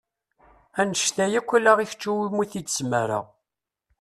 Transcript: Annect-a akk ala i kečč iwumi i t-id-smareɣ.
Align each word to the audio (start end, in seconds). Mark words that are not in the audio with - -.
Annect-a 0.81 1.25
akk 1.39 1.49
ala 1.57 1.71
i 1.79 1.85
kečč 1.89 2.03
iwumi 2.09 2.39
i 2.45 2.47
t-id-smareɣ. 2.51 3.25